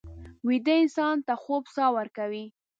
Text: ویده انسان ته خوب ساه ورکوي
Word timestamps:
ویده 0.47 0.73
انسان 0.83 1.15
ته 1.27 1.33
خوب 1.43 1.63
ساه 1.75 1.91
ورکوي 1.97 2.45